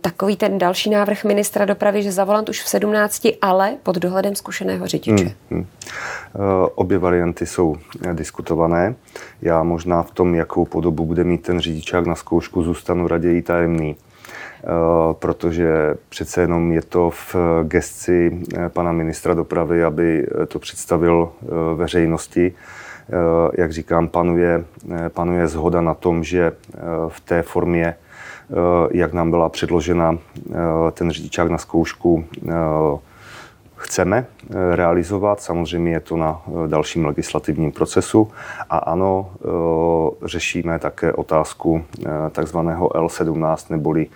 takový 0.00 0.36
ten 0.36 0.58
další 0.58 0.90
návrh 0.90 1.24
ministra 1.24 1.64
dopravy, 1.64 2.02
že 2.02 2.12
za 2.12 2.24
volant 2.24 2.48
už 2.48 2.62
v 2.62 2.68
17, 2.68 3.28
ale 3.42 3.76
pod 3.82 3.96
dohledem 3.96 4.34
zkušeného 4.34 4.86
řidiče. 4.86 5.24
Hmm. 5.24 5.32
Hmm. 5.50 5.60
Uh, 5.60 6.68
obě 6.74 6.98
varianty 6.98 7.46
jsou 7.46 7.76
eh, 8.06 8.14
diskutované. 8.14 8.94
Já 9.42 9.62
možná 9.62 10.02
v 10.02 10.10
tom, 10.10 10.34
jakou 10.34 10.64
podobu 10.64 11.06
bude 11.06 11.24
mít 11.24 11.42
ten 11.42 11.60
řidičák 11.60 12.06
na 12.06 12.14
zkoušku, 12.14 12.62
zůstanu 12.62 13.08
raději 13.08 13.42
tajemný. 13.42 13.96
Eh, 14.64 14.68
protože 15.12 15.94
přece 16.08 16.40
jenom 16.40 16.72
je 16.72 16.82
to 16.82 17.10
v 17.10 17.36
gesci 17.62 18.42
eh, 18.56 18.68
pana 18.68 18.92
ministra 18.92 19.34
dopravy, 19.34 19.84
aby 19.84 20.26
eh, 20.42 20.46
to 20.46 20.58
představil 20.58 21.32
veřejnosti. 21.74 22.54
Jak 23.58 23.72
říkám, 23.72 24.08
panuje, 24.08 24.64
panuje 25.08 25.48
zhoda 25.48 25.80
na 25.80 25.94
tom, 25.94 26.24
že 26.24 26.52
v 27.08 27.20
té 27.20 27.42
formě, 27.42 27.94
jak 28.90 29.12
nám 29.12 29.30
byla 29.30 29.48
předložena 29.48 30.18
ten 30.92 31.10
řidičák 31.10 31.50
na 31.50 31.58
zkoušku, 31.58 32.24
chceme 33.80 34.26
realizovat. 34.74 35.40
Samozřejmě 35.40 35.92
je 35.92 36.00
to 36.00 36.16
na 36.16 36.42
dalším 36.66 37.04
legislativním 37.04 37.72
procesu. 37.72 38.30
A 38.70 38.78
ano, 38.78 39.30
řešíme 40.24 40.78
také 40.78 41.12
otázku 41.12 41.84
takzvaného 42.32 42.88
L17 42.88 43.56
neboli 43.70 44.06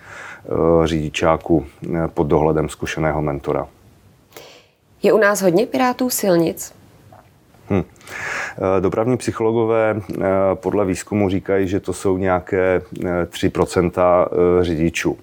Eh, 0.45 0.87
řidičáků 0.87 1.65
eh, 1.65 2.07
pod 2.07 2.27
dohledem 2.27 2.69
zkušeného 2.69 3.21
mentora. 3.21 3.67
Je 5.03 5.13
u 5.13 5.17
nás 5.17 5.41
hodně 5.41 5.65
pirátů 5.65 6.09
silnic? 6.09 6.73
Hm. 7.69 7.83
Eh, 7.83 8.81
dopravní 8.81 9.17
psychologové 9.17 10.01
podle 10.53 10.85
výzkumu 10.85 11.29
říkají, 11.29 11.67
že 11.67 11.79
to 11.79 11.93
jsou 11.93 12.17
nějaké 12.17 12.81
3% 13.25 14.27
řidičů. 14.61 15.17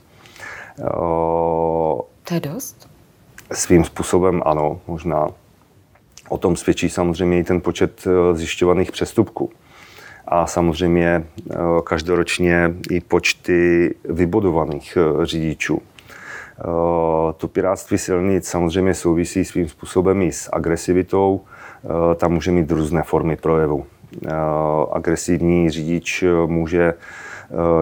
To 2.24 2.34
je 2.34 2.40
dost? 2.40 2.91
Svým 3.52 3.84
způsobem 3.84 4.42
ano, 4.44 4.80
možná. 4.86 5.28
O 6.28 6.38
tom 6.38 6.56
svědčí 6.56 6.90
samozřejmě 6.90 7.38
i 7.38 7.44
ten 7.44 7.60
počet 7.60 8.04
zjišťovaných 8.34 8.92
přestupků 8.92 9.50
a 10.26 10.46
samozřejmě 10.46 11.24
eh, 11.50 11.54
každoročně 11.84 12.74
i 12.90 13.00
počty 13.00 13.94
vybudovaných 14.04 14.98
eh, 15.00 15.26
řidičů. 15.26 15.82
Eh, 15.82 16.62
to 17.36 17.48
piráctví 17.48 17.98
silnic 17.98 18.48
samozřejmě 18.48 18.94
souvisí 18.94 19.44
svým 19.44 19.68
způsobem 19.68 20.22
i 20.22 20.32
s 20.32 20.48
agresivitou 20.52 21.40
tam 22.16 22.32
může 22.32 22.50
mít 22.50 22.70
různé 22.70 23.02
formy 23.02 23.36
projevu. 23.36 23.86
Agresivní 24.92 25.70
řidič 25.70 26.24
může 26.46 26.94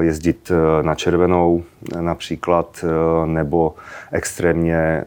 jezdit 0.00 0.52
na 0.82 0.94
červenou 0.94 1.62
například, 2.00 2.84
nebo 3.24 3.74
extrémně 4.12 5.04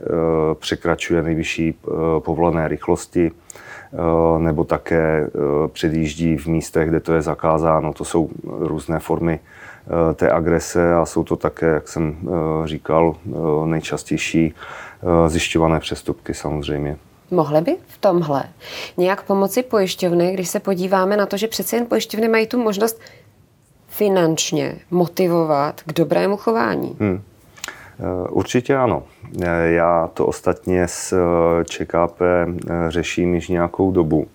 překračuje 0.59 1.23
nejvyšší 1.23 1.75
povolené 2.19 2.67
rychlosti, 2.67 3.31
nebo 4.37 4.63
také 4.63 5.29
předjíždí 5.67 6.37
v 6.37 6.45
místech, 6.45 6.89
kde 6.89 6.99
to 6.99 7.13
je 7.13 7.21
zakázáno. 7.21 7.93
To 7.93 8.05
jsou 8.05 8.29
různé 8.43 8.99
formy 8.99 9.39
Eh, 9.87 10.13
té 10.13 10.31
agrese 10.31 10.93
a 10.93 11.05
jsou 11.05 11.23
to 11.23 11.35
také, 11.35 11.65
jak 11.65 11.87
jsem 11.87 12.17
eh, 12.27 12.67
říkal, 12.67 13.15
eh, 13.25 13.31
nejčastější 13.65 14.53
zjišťované 15.27 15.79
přestupky 15.79 16.33
samozřejmě. 16.33 16.97
Mohly 17.31 17.61
by 17.61 17.77
v 17.87 17.97
tomhle 17.97 18.43
nějak 18.97 19.23
pomoci 19.23 19.63
pojišťovny, 19.63 20.33
když 20.33 20.49
se 20.49 20.59
podíváme 20.59 21.17
na 21.17 21.25
to, 21.25 21.37
že 21.37 21.47
přeci 21.47 21.75
jen 21.75 21.85
pojišťovny 21.85 22.27
mají 22.27 22.47
tu 22.47 22.63
možnost 22.63 23.01
finančně 23.93 24.75
motivovat 24.91 25.81
k 25.81 25.93
dobrému 25.93 26.37
chování? 26.37 26.97
Hmm. 26.99 27.21
Určitě 28.29 28.75
ano. 28.75 29.03
Já 29.63 30.09
to 30.13 30.25
ostatně 30.25 30.87
s 30.87 31.17
ČKP 31.65 32.21
řeším 32.89 33.35
již 33.35 33.47
nějakou 33.47 33.91
dobu. 33.91 34.27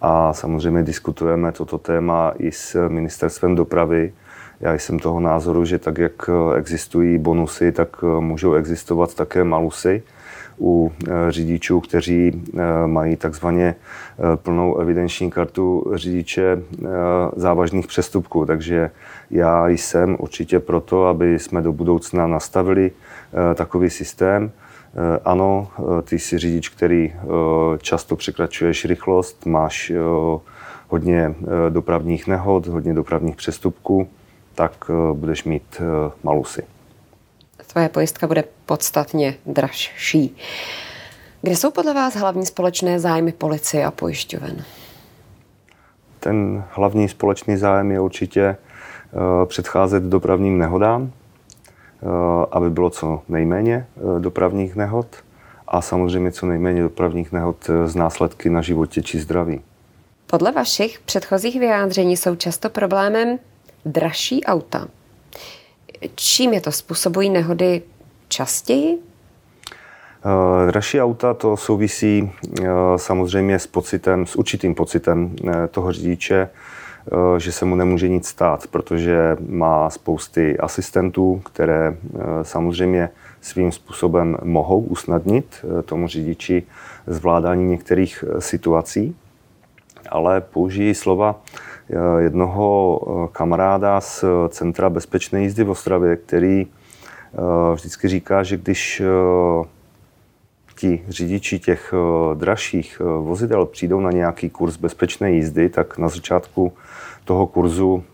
A 0.00 0.32
samozřejmě 0.32 0.82
diskutujeme 0.82 1.52
toto 1.52 1.78
téma 1.78 2.32
i 2.38 2.52
s 2.52 2.88
ministerstvem 2.88 3.54
dopravy, 3.54 4.12
já 4.60 4.74
jsem 4.74 4.98
toho 4.98 5.20
názoru, 5.20 5.64
že 5.64 5.78
tak, 5.78 5.98
jak 5.98 6.12
eh, 6.28 6.58
existují 6.58 7.18
bonusy, 7.18 7.72
tak 7.72 7.88
eh, 8.02 8.20
můžou 8.20 8.54
existovat 8.54 9.14
také 9.14 9.44
malusy 9.44 10.02
u 10.60 10.92
eh, 10.92 11.10
řidičů, 11.28 11.80
kteří 11.80 12.42
mají 12.86 13.16
takzvaně 13.16 13.74
plnou 14.36 14.78
evidenční 14.78 15.30
kartu 15.30 15.92
řidiče 15.94 16.62
závažných 17.36 17.86
přestupků. 17.86 18.46
Takže 18.46 18.90
já 19.30 19.68
jsem 19.68 20.16
určitě 20.18 20.60
proto, 20.60 21.06
aby 21.06 21.38
jsme 21.38 21.62
do 21.62 21.72
budoucna 21.72 22.26
nastavili 22.26 22.90
takový 23.54 23.90
systém. 23.90 24.50
Ano, 25.24 25.68
ty 26.04 26.18
jsi 26.18 26.38
řidič, 26.38 26.68
který 26.68 27.12
často 27.78 28.16
překračuješ 28.16 28.84
rychlost, 28.84 29.46
máš 29.46 29.92
hodně 30.88 31.34
dopravních 31.68 32.26
nehod, 32.26 32.66
hodně 32.66 32.94
dopravních 32.94 33.36
přestupků, 33.36 34.08
tak 34.58 34.90
eh, 34.90 35.14
budeš 35.14 35.44
mít 35.44 35.80
eh, 35.80 36.10
malusy. 36.22 36.62
Tvoje 37.72 37.88
pojistka 37.88 38.26
bude 38.26 38.44
podstatně 38.66 39.34
dražší. 39.46 40.36
Kde 41.42 41.56
jsou 41.56 41.70
podle 41.70 41.94
vás 41.94 42.14
hlavní 42.16 42.46
společné 42.46 43.00
zájmy 43.00 43.32
policie 43.32 43.84
a 43.84 43.90
pojišťoven? 43.90 44.64
Ten 46.20 46.64
hlavní 46.70 47.08
společný 47.08 47.56
zájem 47.56 47.90
je 47.90 48.00
určitě 48.00 48.42
eh, 48.42 48.56
předcházet 49.46 50.02
dopravním 50.02 50.58
nehodám, 50.58 51.12
aby 52.50 52.70
bylo 52.70 52.90
co 52.90 53.22
nejméně 53.28 53.86
dopravních 54.18 54.76
nehod 54.76 55.06
a 55.68 55.80
samozřejmě 55.80 56.32
co 56.32 56.46
nejméně 56.46 56.82
dopravních 56.82 57.32
nehod 57.32 57.70
z 57.84 57.94
následky 57.94 58.50
na 58.50 58.62
životě 58.62 59.02
či 59.02 59.20
zdraví. 59.20 59.60
Podle 60.26 60.52
vašich 60.52 60.98
předchozích 60.98 61.60
vyjádření 61.60 62.16
jsou 62.16 62.36
často 62.36 62.70
problémem 62.70 63.38
dražší 63.84 64.44
auta. 64.44 64.88
Čím 66.14 66.52
je 66.52 66.60
to? 66.60 66.72
Způsobují 66.72 67.30
nehody 67.30 67.82
častěji? 68.28 68.98
Uh, 70.24 70.66
dražší 70.66 71.00
auta 71.00 71.34
to 71.34 71.56
souvisí 71.56 72.22
uh, 72.22 72.66
samozřejmě 72.96 73.58
s 73.58 73.66
pocitem, 73.66 74.26
s 74.26 74.36
určitým 74.36 74.74
pocitem 74.74 75.36
uh, 75.42 75.52
toho 75.70 75.92
řidiče, 75.92 76.48
že 77.38 77.52
se 77.52 77.64
mu 77.64 77.76
nemůže 77.76 78.08
nic 78.08 78.28
stát, 78.28 78.66
protože 78.66 79.36
má 79.48 79.90
spousty 79.90 80.58
asistentů, 80.58 81.42
které 81.44 81.96
samozřejmě 82.42 83.10
svým 83.40 83.72
způsobem 83.72 84.36
mohou 84.42 84.80
usnadnit 84.80 85.64
tomu 85.84 86.08
řidiči 86.08 86.62
zvládání 87.06 87.64
některých 87.64 88.24
situací, 88.38 89.16
ale 90.08 90.40
použijí 90.40 90.94
slova 90.94 91.40
Eh, 91.58 91.67
jednoho 92.18 93.00
eh, 93.00 93.28
kamaráda 93.32 94.00
z 94.00 94.24
Centra 94.48 94.90
bezpečné 94.90 95.42
jízdy 95.42 95.64
v 95.64 95.70
Ostravě, 95.70 96.16
který 96.16 96.66
eh, 96.66 97.74
vždycky 97.74 98.08
říká, 98.08 98.42
že 98.42 98.56
když 98.56 99.02
ti 100.76 101.04
řidiči 101.08 101.58
těch 101.58 101.94
dražších 102.34 103.02
vozidel 103.20 103.66
přijdou 103.66 104.00
na 104.00 104.10
nějaký 104.10 104.50
kurz 104.50 104.76
bezpečné 104.76 105.32
jízdy, 105.32 105.68
tak 105.68 105.98
na 105.98 106.08
začátku 106.08 106.72
toho 107.24 107.46
kurzu 107.46 108.04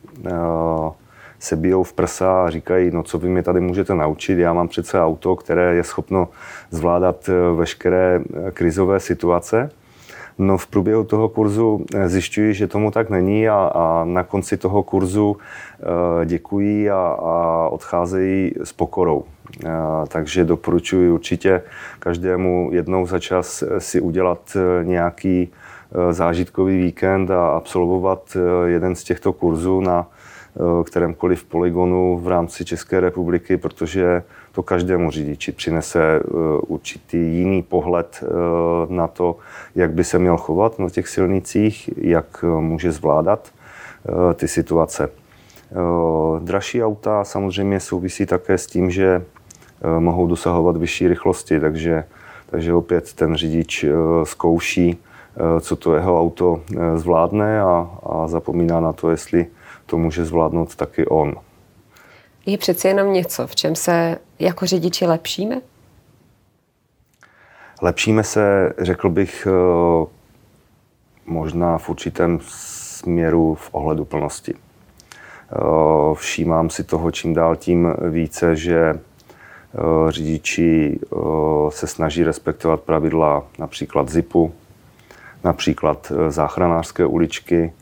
se 1.38 1.56
bijou 1.56 1.82
v 1.82 1.92
prsa 1.92 2.44
a 2.44 2.50
říkají, 2.50 2.90
no 2.90 3.02
co 3.02 3.18
vy 3.18 3.28
mě 3.28 3.42
tady 3.42 3.60
můžete 3.60 3.94
naučit, 3.94 4.38
já 4.38 4.52
mám 4.52 4.68
přece 4.68 5.00
auto, 5.00 5.37
které 5.37 5.74
je 5.74 5.84
schopno 5.84 6.28
zvládat 6.70 7.30
veškeré 7.56 8.20
krizové 8.52 9.00
situace. 9.00 9.70
No 10.38 10.59
v 10.59 10.66
průběhu 10.66 11.05
toho 11.05 11.29
kurzu 11.29 11.85
eh, 11.94 12.09
zjišťuji, 12.09 12.55
že 12.55 12.66
tomu 12.66 12.90
tak 12.90 13.11
není 13.11 13.49
a, 13.49 13.70
a 13.75 14.05
na 14.05 14.23
konci 14.23 14.57
toho 14.57 14.83
kurzu 14.83 15.37
e, 16.23 16.27
děkují 16.27 16.90
a, 16.90 16.97
a 16.97 17.68
odcházejí 17.68 18.53
s 18.64 18.73
pokorou. 18.73 19.25
E, 19.64 19.68
takže 20.09 20.44
doporučuji 20.44 21.11
určitě 21.11 21.62
každému 21.99 22.68
jednou 22.73 23.07
za 23.07 23.18
čas 23.18 23.64
si 23.79 24.01
udělat 24.01 24.57
nějaký 24.83 25.53
zážitkový 26.11 26.79
víkend 26.79 27.31
a 27.31 27.49
absolvovat 27.49 28.37
jeden 28.66 28.94
z 28.94 29.05
těchto 29.05 29.33
kurzů 29.33 29.81
na 29.81 30.07
kterémkoliv 30.85 31.45
poligonu 31.45 32.19
v 32.19 32.29
rámci 32.29 32.64
České 32.64 33.01
republiky, 33.01 33.57
protože 33.57 34.23
to 34.53 34.62
každému 34.62 35.11
řidiči 35.11 35.53
přinese 35.53 36.01
eh, 36.03 36.21
určitý 36.67 37.19
jiný 37.19 37.62
pohled 37.62 38.23
eh, 38.23 38.27
na 38.88 39.07
to, 39.07 39.37
jak 39.75 39.93
by 39.93 40.05
se 40.05 40.19
měl 40.19 40.37
chovat 40.37 40.79
na 40.79 40.90
těch 40.90 41.09
silnicích, 41.09 41.90
jak 41.97 42.45
eh, 42.45 42.47
může 42.47 42.93
zvládat 42.93 43.53
ty 44.35 44.49
situace. 44.49 45.11
Dražší 46.38 46.85
auta 46.85 47.25
samozřejmě 47.25 47.81
souvisí 47.81 48.27
také 48.27 48.59
s 48.59 48.67
tím, 48.67 48.90
že 48.90 49.25
mohou 49.99 50.27
dosahovat 50.27 50.77
vyšší 50.77 51.09
rychlosti, 51.09 51.61
takže, 51.61 52.05
takže 52.51 52.75
opět 52.75 53.12
ten 53.12 53.37
řidič 53.37 53.85
zkouší, 54.25 55.03
co 55.61 55.77
to 55.77 55.95
jeho 55.95 56.21
auto 56.21 56.61
zvládne 56.97 57.61
a, 57.61 57.90
a 58.03 58.29
zapomíná 58.29 58.81
na 58.81 58.93
to, 58.93 59.11
jestli 59.11 59.47
to 59.87 59.99
může 59.99 60.25
zvládnout 60.25 60.77
taky 60.77 61.07
on 61.07 61.35
je 62.47 62.59
přeci 62.59 62.88
jenom 62.88 63.12
něco, 63.12 63.47
v 63.47 63.55
čem 63.55 63.77
se 63.77 64.18
jako 64.38 64.66
řidiči 64.66 65.07
lepšíme? 65.07 65.61
Lepšíme 67.83 68.25
se, 68.25 68.73
řekl 68.79 69.11
bych, 69.11 69.47
eh, 69.51 70.07
možná 71.27 71.79
v 71.79 71.88
určitém 71.88 72.38
směru 72.42 73.55
v 73.55 73.68
ohledu 73.73 74.05
plnosti. 74.05 74.55
Eh, 74.55 76.14
všímám 76.14 76.70
si 76.70 76.85
toho 76.85 77.11
čím 77.11 77.35
dál 77.35 77.57
tím 77.57 77.94
více, 78.11 78.57
že 78.57 78.81
eh, 78.81 78.99
řidiči 80.09 81.01
se 81.68 81.87
snaží 81.87 82.25
respektovat 82.25 82.81
pravidla 82.81 83.47
například 83.59 84.09
ZIPu, 84.09 84.53
například 85.44 86.12
záchranářské 86.29 87.07
uličky, 87.07 87.73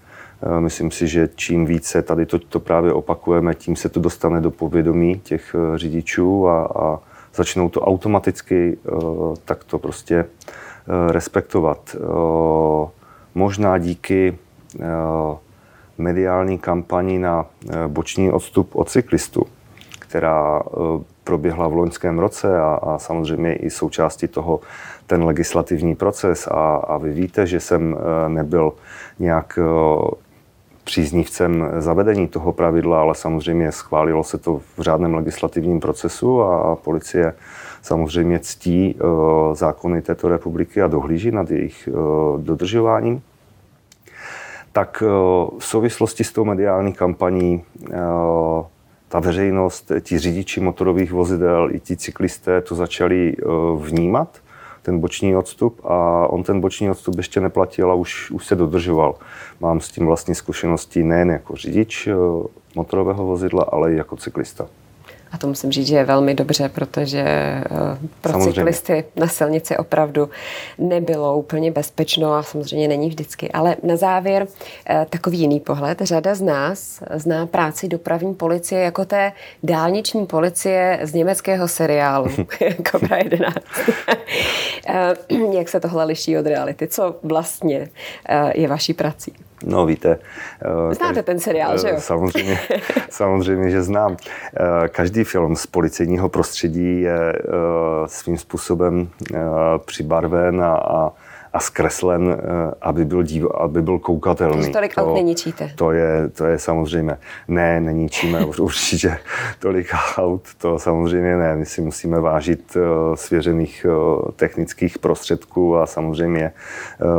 myslím 0.59 0.91
si, 0.91 1.09
že 1.09 1.29
čím 1.35 1.67
více 1.67 2.03
tady 2.03 2.27
to, 2.27 2.39
to 2.39 2.61
právě 2.61 2.93
opakujeme, 2.93 3.55
tím 3.55 3.77
se 3.77 3.89
to 3.89 4.01
dostane 4.01 4.41
do 4.41 4.51
povědomí 4.51 5.21
těch 5.21 5.55
eh, 5.55 5.79
řidičů 5.79 6.49
a, 6.49 6.65
a 6.65 6.99
začnou 7.35 7.69
to 7.69 7.81
automaticky 7.81 8.79
eh, 8.87 8.91
takto 9.45 9.79
prostě 9.79 10.25
respektovat. 11.09 11.97
Možná 13.35 13.79
díky 13.79 14.39
mediální 15.99 16.59
kampani 16.59 17.19
na 17.19 17.47
boční 17.89 18.31
odstup 18.31 18.77
od 18.77 18.91
cyklistů, 18.91 19.47
která 19.99 20.63
proběhla 21.25 21.69
v 21.69 21.73
loňském 21.73 22.19
roce 22.19 22.61
a, 22.61 22.79
a 22.83 22.99
samozřejmě 22.99 23.55
i 23.55 23.71
součástí 23.71 24.29
toho 24.29 24.61
ten 25.07 25.25
legislativní 25.25 25.95
proces. 25.95 26.47
A, 26.47 26.77
a 26.77 26.99
vy 26.99 27.13
víte, 27.13 27.47
že 27.47 27.61
jsem 27.61 27.97
nebyl 28.29 28.73
nějak 29.19 29.59
příznivcem 30.85 31.71
zavedení 31.79 32.29
toho 32.29 32.53
pravidla, 32.53 33.01
ale 33.01 33.15
samozřejmě 33.15 33.73
schválilo 33.73 34.25
se 34.25 34.39
to 34.39 34.61
v 34.79 34.81
řádném 34.81 35.15
legislativním 35.15 35.81
procesu 35.81 36.43
a 36.43 36.77
policie 36.77 37.35
samozřejmě 37.83 38.39
ctí 38.39 38.95
eh, 38.95 39.05
zákony 39.55 40.03
této 40.03 40.29
republiky 40.29 40.83
a 40.83 40.87
dohlíží 40.87 41.31
nad 41.31 41.51
jejich 41.51 41.89
eh, 41.89 41.93
dodržováním. 42.39 43.23
Tak 44.73 45.03
eh, 45.07 45.09
v 45.59 45.65
souvislosti 45.65 46.25
s 46.25 46.33
tou 46.33 46.45
mediální 46.45 46.93
kampaní 46.93 47.65
ta 49.09 49.21
veřejnost, 49.21 49.93
ti 50.01 50.19
řidiči 50.19 50.61
motorových 50.61 51.13
vozidel 51.13 51.69
i 51.73 51.81
ti 51.81 51.97
cyklisté 51.97 52.61
to 52.61 52.75
začali 52.75 53.37
vnímat, 53.77 54.42
ten 54.83 55.01
boční 55.01 55.37
odstup 55.37 55.81
a 55.85 56.27
on 56.27 56.43
ten 56.43 56.61
boční 56.61 56.91
odstup 56.91 57.17
ještě 57.17 57.41
neplatil 57.41 57.91
a 57.91 57.95
už, 57.95 58.31
už 58.31 58.47
se 58.47 58.57
dodržoval. 58.57 59.15
Mám 59.61 59.81
s 59.81 59.91
tím 59.91 60.07
vlastní 60.07 60.35
zkušenosti 60.35 61.03
nejen 61.03 61.31
jako 61.31 61.57
řidič 61.57 62.07
eh, 62.07 62.15
motorového 62.75 63.27
vozidla, 63.27 63.63
ale 63.63 63.93
i 63.93 63.97
jako 63.97 64.17
cyklista. 64.17 64.69
A 65.33 65.39
to 65.39 65.47
musím 65.47 65.73
říct, 65.73 65.87
že 65.87 65.97
je 65.97 66.05
velmi 66.05 66.35
dobře, 66.35 66.69
protože 66.69 67.21
eh, 67.21 67.65
pro 68.21 68.33
samozřejmě. 68.33 68.53
cyklisty 68.53 69.05
na 69.17 69.27
silnici 69.27 69.77
opravdu 69.77 70.31
nebylo 70.79 71.37
úplně 71.37 71.71
bezpečno 71.71 72.33
a 72.33 72.43
samozřejmě 72.43 72.89
není 72.89 73.09
vždycky. 73.09 73.51
Ale 73.51 73.77
na 73.83 73.97
závěr 73.97 74.47
eh, 74.87 75.07
takový 75.11 75.39
jiný 75.39 75.61
pohled. 75.61 76.01
Řada 76.01 76.35
z 76.35 76.41
nás 76.41 77.03
zná 77.15 77.47
práci 77.47 77.89
dopravní 77.89 78.35
policie 78.35 78.81
jako 78.81 79.05
té 79.05 79.33
dálniční 79.63 80.27
policie 80.27 81.01
z 81.03 81.15
německého 81.15 81.69
seriálu 81.69 82.29
Cobra 82.91 83.17
11. 83.17 83.57
Eh, 84.89 85.15
jak 85.53 85.69
se 85.69 85.81
tohle 85.81 86.05
liší 86.05 86.39
od 86.39 86.47
reality? 86.47 86.89
Co 86.89 87.17
vlastně 87.23 87.89
je 88.55 88.69
vaší 88.69 88.95
prací? 88.95 89.33
No 89.65 89.87
víte. 89.87 90.19
Eh, 90.91 90.95
Znáte 90.95 91.21
každý, 91.21 91.23
ten 91.23 91.41
seriál, 91.41 91.79
že 91.79 91.89
jo? 91.89 91.97
Samozřejmě, 91.99 92.59
samozřejmě, 93.11 93.71
že 93.71 93.83
znám. 93.83 94.17
Eh, 94.17 94.89
každý 94.89 95.25
film 95.25 95.57
z 95.57 95.67
policejního 95.67 96.29
prostředí 96.29 97.01
je 97.01 97.33
eh, 97.33 97.43
svým 98.07 98.39
způsobem 98.39 99.09
přibarven 99.85 100.63
a, 100.63 100.75
a 100.75 101.13
a 101.53 101.61
zkreslen, 101.61 102.37
eh, 102.39 102.75
aby 102.83 103.05
byl, 103.05 103.23
dív, 103.23 103.47
aby 103.55 103.83
byl 103.83 103.99
koukatelný. 103.99 104.55
Takže 104.55 104.71
tolik 104.71 104.95
to, 104.95 105.01
aut 105.01 105.15
neníčíte? 105.15 105.73
To 105.77 105.93
je, 105.93 106.29
to 106.29 106.47
je 106.47 106.59
samozřejmě. 106.59 107.19
Ne, 107.49 107.81
neníčíme 107.81 108.45
určitě 108.59 109.19
tolik 109.59 109.87
aut, 110.17 110.43
to 110.59 110.79
samozřejmě 110.79 111.37
ne. 111.37 111.57
My 111.57 111.67
si 111.67 111.81
musíme 111.81 112.21
vážit 112.21 112.77
uh, 112.77 112.83
svěřených 113.15 113.87
uh, 113.89 114.31
technických 114.37 114.99
prostředků 114.99 115.77
a 115.77 115.87
samozřejmě 115.87 116.53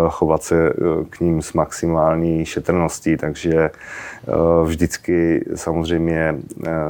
chovat 0.10 0.43
se 0.43 0.74
k 1.10 1.19
ním 1.19 1.41
s 1.41 1.54
maximální 1.54 2.46
šetrností, 2.46 3.17
takže 3.17 3.69
vždycky 4.63 5.46
samozřejmě 5.56 6.36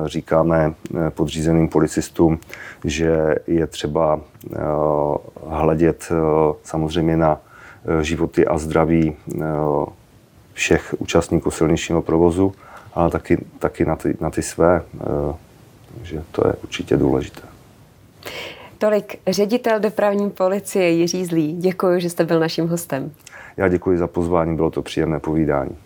říkáme 0.05 0.73
podřízeným 1.09 1.67
policistům, 1.67 2.39
že 2.83 3.35
je 3.47 3.67
třeba 3.67 4.19
hledět 5.47 6.11
samozřejmě 6.63 7.17
na 7.17 7.39
Eh, 7.85 8.03
životy 8.03 8.47
a 8.47 8.57
zdraví 8.57 9.15
eh, 9.41 9.45
všech 10.53 10.95
účastníků 10.97 11.51
silničního 11.51 12.01
provozu, 12.01 12.53
ale 12.93 13.09
taky, 13.09 13.37
taky 13.59 13.85
na, 13.85 13.95
ty, 13.95 14.17
na 14.21 14.29
ty 14.29 14.41
své. 14.41 14.81
Eh, 15.01 15.35
takže 15.97 16.23
to 16.31 16.47
je 16.47 16.53
určitě 16.63 16.97
důležité. 16.97 17.41
Tolik 18.77 19.19
ředitel 19.27 19.79
dopravní 19.79 20.29
policie 20.29 20.89
Jiří 20.89 21.25
Zlý. 21.25 21.53
Děkuji, 21.53 21.99
že 21.99 22.09
jste 22.09 22.23
byl 22.23 22.39
naším 22.39 22.67
hostem. 22.67 23.11
Já 23.57 23.67
děkuji 23.67 23.97
za 23.97 24.07
pozvání, 24.07 24.55
bylo 24.55 24.71
to 24.71 24.81
příjemné 24.81 25.19
povídání. 25.19 25.77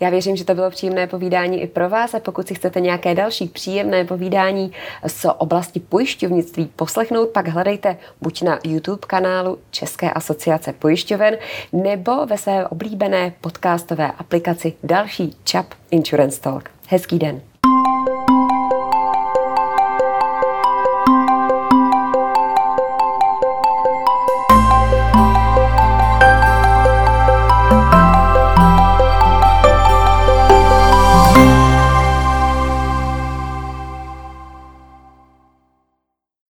Já 0.00 0.10
věřím, 0.10 0.36
že 0.36 0.44
to 0.44 0.54
bylo 0.54 0.70
příjemné 0.70 1.06
povídání 1.06 1.62
i 1.62 1.66
pro 1.66 1.88
vás 1.88 2.14
a 2.14 2.20
pokud 2.20 2.48
si 2.48 2.54
chcete 2.54 2.80
nějaké 2.80 3.14
další 3.14 3.48
příjemné 3.48 4.04
povídání 4.04 4.72
z 5.06 5.26
oblasti 5.38 5.80
pojišťovnictví 5.80 6.70
poslechnout, 6.76 7.28
pak 7.28 7.48
hledejte 7.48 7.96
buď 8.20 8.42
na 8.42 8.58
YouTube 8.64 9.06
kanálu 9.06 9.58
České 9.70 10.10
asociace 10.10 10.72
pojišťoven 10.72 11.36
nebo 11.72 12.26
ve 12.26 12.38
své 12.38 12.66
oblíbené 12.66 13.32
podcastové 13.40 14.12
aplikaci 14.12 14.72
další 14.82 15.36
ČAP 15.44 15.66
Insurance 15.90 16.40
Talk. 16.40 16.70
Hezký 16.88 17.18
den. 17.18 17.47